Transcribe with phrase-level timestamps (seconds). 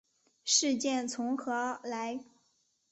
[0.45, 2.25] 世界从何来？